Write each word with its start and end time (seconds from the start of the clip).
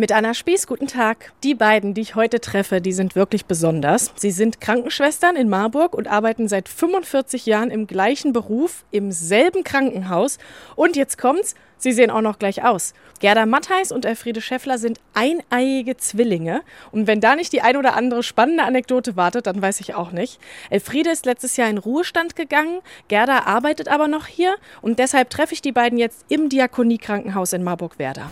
Mit 0.00 0.12
Anna 0.12 0.32
Spieß, 0.32 0.66
guten 0.66 0.86
Tag. 0.86 1.30
Die 1.44 1.54
beiden, 1.54 1.92
die 1.92 2.00
ich 2.00 2.14
heute 2.14 2.40
treffe, 2.40 2.80
die 2.80 2.94
sind 2.94 3.16
wirklich 3.16 3.44
besonders. 3.44 4.10
Sie 4.16 4.30
sind 4.30 4.58
Krankenschwestern 4.58 5.36
in 5.36 5.50
Marburg 5.50 5.92
und 5.92 6.08
arbeiten 6.08 6.48
seit 6.48 6.70
45 6.70 7.44
Jahren 7.44 7.70
im 7.70 7.86
gleichen 7.86 8.32
Beruf, 8.32 8.86
im 8.92 9.12
selben 9.12 9.62
Krankenhaus. 9.62 10.38
Und 10.74 10.96
jetzt 10.96 11.18
kommt's, 11.18 11.54
sie 11.76 11.92
sehen 11.92 12.10
auch 12.10 12.22
noch 12.22 12.38
gleich 12.38 12.64
aus. 12.64 12.94
Gerda 13.20 13.44
Mattheis 13.44 13.92
und 13.92 14.06
Elfriede 14.06 14.40
Schäffler 14.40 14.78
sind 14.78 14.98
eineiige 15.12 15.98
Zwillinge. 15.98 16.62
Und 16.92 17.06
wenn 17.06 17.20
da 17.20 17.36
nicht 17.36 17.52
die 17.52 17.60
ein 17.60 17.76
oder 17.76 17.94
andere 17.94 18.22
spannende 18.22 18.64
Anekdote 18.64 19.16
wartet, 19.16 19.46
dann 19.46 19.60
weiß 19.60 19.80
ich 19.80 19.94
auch 19.94 20.12
nicht. 20.12 20.40
Elfriede 20.70 21.10
ist 21.10 21.26
letztes 21.26 21.58
Jahr 21.58 21.68
in 21.68 21.76
Ruhestand 21.76 22.36
gegangen, 22.36 22.80
Gerda 23.08 23.40
arbeitet 23.40 23.88
aber 23.88 24.08
noch 24.08 24.26
hier 24.26 24.54
und 24.80 24.98
deshalb 24.98 25.28
treffe 25.28 25.52
ich 25.52 25.60
die 25.60 25.72
beiden 25.72 25.98
jetzt 25.98 26.24
im 26.30 26.48
Diakoniekrankenhaus 26.48 27.52
in 27.52 27.62
Marburg-Werder. 27.62 28.30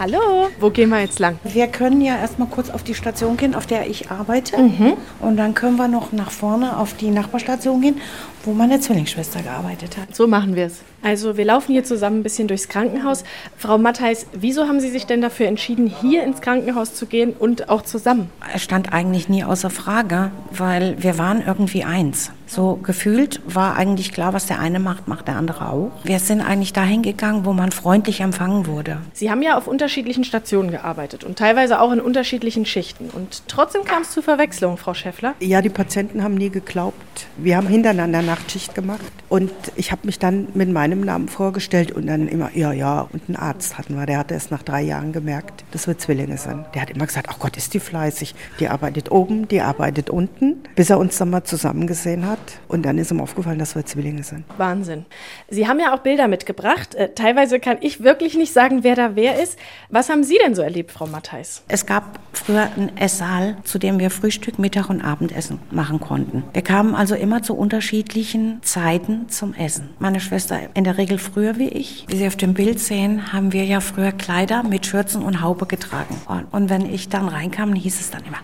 Hallo, 0.00 0.48
wo 0.58 0.70
gehen 0.70 0.88
wir 0.88 1.00
jetzt 1.00 1.18
lang? 1.18 1.38
Wir 1.44 1.66
können 1.66 2.00
ja 2.00 2.16
erstmal 2.16 2.48
kurz 2.48 2.70
auf 2.70 2.82
die 2.82 2.94
Station 2.94 3.36
gehen, 3.36 3.54
auf 3.54 3.66
der 3.66 3.86
ich 3.86 4.10
arbeite. 4.10 4.56
Mhm. 4.56 4.94
Und 5.20 5.36
dann 5.36 5.52
können 5.52 5.76
wir 5.76 5.88
noch 5.88 6.10
nach 6.12 6.30
vorne 6.30 6.78
auf 6.78 6.94
die 6.94 7.10
Nachbarstation 7.10 7.82
gehen, 7.82 8.00
wo 8.42 8.54
meine 8.54 8.80
Zwillingsschwester 8.80 9.42
gearbeitet 9.42 9.98
hat. 9.98 10.16
So 10.16 10.26
machen 10.26 10.56
wir 10.56 10.64
es. 10.64 10.80
Also 11.02 11.36
wir 11.36 11.44
laufen 11.44 11.72
hier 11.72 11.84
zusammen 11.84 12.20
ein 12.20 12.22
bisschen 12.22 12.48
durchs 12.48 12.70
Krankenhaus. 12.70 13.24
Frau 13.58 13.76
Mattheis, 13.76 14.24
wieso 14.32 14.66
haben 14.66 14.80
Sie 14.80 14.88
sich 14.88 15.04
denn 15.04 15.20
dafür 15.20 15.48
entschieden, 15.48 15.86
hier 15.86 16.24
ins 16.24 16.40
Krankenhaus 16.40 16.94
zu 16.94 17.04
gehen 17.04 17.34
und 17.38 17.68
auch 17.68 17.82
zusammen? 17.82 18.30
Es 18.54 18.62
stand 18.62 18.94
eigentlich 18.94 19.28
nie 19.28 19.44
außer 19.44 19.68
Frage, 19.68 20.30
weil 20.50 20.96
wir 21.02 21.18
waren 21.18 21.42
irgendwie 21.46 21.84
eins. 21.84 22.32
So 22.50 22.80
gefühlt 22.82 23.40
war 23.46 23.76
eigentlich 23.76 24.10
klar, 24.10 24.32
was 24.32 24.46
der 24.46 24.58
eine 24.58 24.80
macht, 24.80 25.06
macht 25.06 25.28
der 25.28 25.36
andere 25.36 25.68
auch. 25.68 25.92
Wir 26.02 26.18
sind 26.18 26.40
eigentlich 26.40 26.72
dahin 26.72 27.02
gegangen, 27.02 27.44
wo 27.44 27.52
man 27.52 27.70
freundlich 27.70 28.22
empfangen 28.22 28.66
wurde. 28.66 28.98
Sie 29.12 29.30
haben 29.30 29.40
ja 29.40 29.56
auf 29.56 29.68
unterschiedlichen 29.68 30.24
Stationen 30.24 30.72
gearbeitet 30.72 31.22
und 31.22 31.38
teilweise 31.38 31.80
auch 31.80 31.92
in 31.92 32.00
unterschiedlichen 32.00 32.66
Schichten. 32.66 33.08
Und 33.10 33.44
trotzdem 33.46 33.84
kam 33.84 34.02
es 34.02 34.10
zu 34.10 34.20
Verwechslung, 34.20 34.78
Frau 34.78 34.94
Schäffler. 34.94 35.34
Ja, 35.38 35.62
die 35.62 35.68
Patienten 35.68 36.24
haben 36.24 36.34
nie 36.34 36.50
geglaubt. 36.50 36.96
Wir 37.36 37.56
haben 37.56 37.68
hintereinander 37.68 38.20
Nachtschicht 38.20 38.74
gemacht 38.74 39.12
und 39.28 39.52
ich 39.76 39.92
habe 39.92 40.06
mich 40.06 40.18
dann 40.18 40.48
mit 40.54 40.70
meinem 40.70 41.02
Namen 41.02 41.28
vorgestellt 41.28 41.92
und 41.92 42.08
dann 42.08 42.26
immer, 42.26 42.50
ja, 42.56 42.72
ja, 42.72 43.06
und 43.12 43.22
einen 43.28 43.36
Arzt 43.36 43.78
hatten 43.78 43.94
wir, 43.94 44.06
der 44.06 44.18
hatte 44.18 44.34
es 44.34 44.50
nach 44.50 44.64
drei 44.64 44.82
Jahren 44.82 45.12
gemerkt, 45.12 45.64
dass 45.70 45.86
wir 45.86 45.98
Zwillinge 45.98 46.36
sind. 46.36 46.64
Der 46.74 46.82
hat 46.82 46.90
immer 46.90 47.06
gesagt, 47.06 47.28
ach 47.30 47.38
Gott, 47.38 47.56
ist 47.56 47.74
die 47.74 47.80
fleißig. 47.80 48.34
Die 48.58 48.68
arbeitet 48.68 49.12
oben, 49.12 49.46
die 49.46 49.60
arbeitet 49.60 50.10
unten, 50.10 50.56
bis 50.74 50.90
er 50.90 50.98
uns 50.98 51.16
dann 51.16 51.30
mal 51.30 51.44
zusammengesehen 51.44 52.26
hat 52.26 52.39
und 52.68 52.82
dann 52.82 52.98
ist 52.98 53.10
ihm 53.10 53.20
aufgefallen, 53.20 53.58
dass 53.58 53.74
wir 53.74 53.84
Zwillinge 53.84 54.22
sind. 54.22 54.44
Wahnsinn. 54.56 55.06
Sie 55.48 55.68
haben 55.68 55.80
ja 55.80 55.94
auch 55.94 56.00
Bilder 56.00 56.28
mitgebracht. 56.28 56.94
Äh, 56.94 57.14
teilweise 57.14 57.60
kann 57.60 57.78
ich 57.80 58.02
wirklich 58.02 58.36
nicht 58.36 58.52
sagen, 58.52 58.84
wer 58.84 58.94
da 58.94 59.16
wer 59.16 59.42
ist. 59.42 59.58
Was 59.88 60.08
haben 60.08 60.24
Sie 60.24 60.38
denn 60.42 60.54
so 60.54 60.62
erlebt, 60.62 60.92
Frau 60.92 61.06
Mattheis? 61.06 61.62
Es 61.68 61.86
gab 61.86 62.20
früher 62.32 62.68
einen 62.76 62.96
Esssaal, 62.96 63.56
zu 63.64 63.78
dem 63.78 63.98
wir 63.98 64.10
Frühstück, 64.10 64.58
Mittag 64.58 64.88
und 64.88 65.02
Abendessen 65.02 65.58
machen 65.70 66.00
konnten. 66.00 66.44
Wir 66.52 66.62
kamen 66.62 66.94
also 66.94 67.14
immer 67.14 67.42
zu 67.42 67.56
unterschiedlichen 67.56 68.62
Zeiten 68.62 69.28
zum 69.28 69.54
Essen. 69.54 69.90
Meine 69.98 70.20
Schwester 70.20 70.58
in 70.74 70.84
der 70.84 70.98
Regel 70.98 71.18
früher 71.18 71.58
wie 71.58 71.68
ich. 71.68 72.04
Wie 72.08 72.16
Sie 72.16 72.26
auf 72.26 72.36
dem 72.36 72.54
Bild 72.54 72.80
sehen, 72.80 73.32
haben 73.32 73.52
wir 73.52 73.64
ja 73.64 73.80
früher 73.80 74.12
Kleider 74.12 74.62
mit 74.62 74.86
Schürzen 74.86 75.22
und 75.22 75.40
Haube 75.42 75.66
getragen. 75.66 76.20
Und 76.50 76.70
wenn 76.70 76.92
ich 76.92 77.08
dann 77.08 77.28
reinkam, 77.28 77.74
hieß 77.74 78.00
es 78.00 78.10
dann 78.10 78.24
immer, 78.24 78.38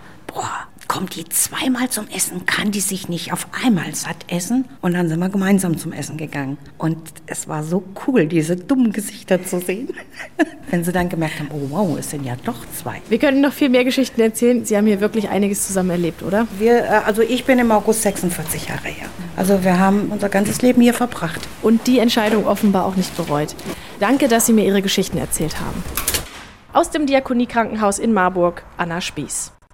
kommt 0.97 1.15
die 1.15 1.29
zweimal 1.29 1.89
zum 1.89 2.07
Essen, 2.07 2.47
kann 2.47 2.71
die 2.71 2.79
sich 2.79 3.07
nicht 3.07 3.31
auf 3.31 3.45
einmal 3.63 3.93
satt 3.93 4.15
essen. 4.29 4.65
Und 4.81 4.95
dann 4.95 5.07
sind 5.07 5.19
wir 5.19 5.29
gemeinsam 5.29 5.77
zum 5.77 5.93
Essen 5.93 6.17
gegangen. 6.17 6.57
Und 6.79 6.97
es 7.27 7.47
war 7.47 7.63
so 7.63 7.83
cool, 8.07 8.25
diese 8.25 8.55
dummen 8.55 8.91
Gesichter 8.91 9.45
zu 9.45 9.59
sehen. 9.59 9.89
Wenn 10.71 10.83
sie 10.83 10.91
dann 10.91 11.07
gemerkt 11.07 11.37
haben, 11.39 11.49
oh 11.53 11.67
wow, 11.69 11.99
es 11.99 12.09
sind 12.09 12.25
ja 12.25 12.35
doch 12.43 12.65
zwei. 12.75 12.99
Wir 13.09 13.19
können 13.19 13.41
noch 13.41 13.53
viel 13.53 13.69
mehr 13.69 13.83
Geschichten 13.83 14.19
erzählen. 14.19 14.65
Sie 14.65 14.75
haben 14.75 14.87
hier 14.87 14.99
wirklich 14.99 15.29
einiges 15.29 15.67
zusammen 15.67 15.91
erlebt, 15.91 16.23
oder? 16.23 16.47
Wir, 16.57 16.85
äh, 16.85 17.01
also 17.05 17.21
ich 17.21 17.45
bin 17.45 17.59
im 17.59 17.71
August 17.71 18.01
46 18.01 18.67
Jahre 18.67 18.87
her. 18.87 19.05
Also 19.35 19.63
wir 19.63 19.77
haben 19.77 20.07
unser 20.09 20.29
ganzes 20.29 20.63
Leben 20.63 20.81
hier 20.81 20.95
verbracht. 20.95 21.47
Und 21.61 21.85
die 21.85 21.99
Entscheidung 21.99 22.47
offenbar 22.47 22.85
auch 22.85 22.95
nicht 22.95 23.15
bereut. 23.15 23.53
Danke, 23.99 24.27
dass 24.27 24.47
Sie 24.47 24.53
mir 24.53 24.65
Ihre 24.65 24.81
Geschichten 24.81 25.19
erzählt 25.19 25.59
haben. 25.59 25.83
Aus 26.73 26.89
dem 26.89 27.05
Diakoniekrankenhaus 27.05 27.99
in 27.99 28.13
Marburg, 28.13 28.63
Anna 28.77 28.99
Spieß. 28.99 29.56